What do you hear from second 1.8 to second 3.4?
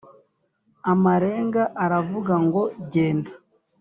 aravuga ngo genda